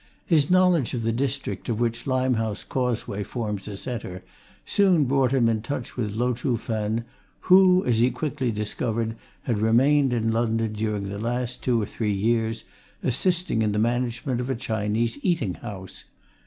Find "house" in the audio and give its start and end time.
15.53-16.05